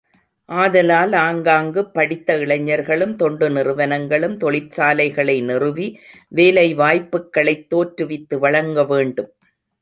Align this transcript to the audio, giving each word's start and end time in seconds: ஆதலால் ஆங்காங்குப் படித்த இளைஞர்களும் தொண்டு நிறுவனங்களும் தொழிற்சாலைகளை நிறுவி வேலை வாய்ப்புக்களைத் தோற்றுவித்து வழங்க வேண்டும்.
ஆதலால் 0.49 1.11
ஆங்காங்குப் 1.17 1.91
படித்த 1.93 2.37
இளைஞர்களும் 2.37 3.15
தொண்டு 3.15 3.49
நிறுவனங்களும் 3.49 4.37
தொழிற்சாலைகளை 4.37 5.41
நிறுவி 5.41 5.87
வேலை 6.31 6.75
வாய்ப்புக்களைத் 6.75 7.67
தோற்றுவித்து 7.69 8.37
வழங்க 8.39 8.85
வேண்டும். 8.85 9.31